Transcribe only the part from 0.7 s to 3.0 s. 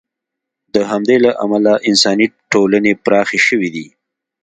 د همدې له امله انساني ټولنې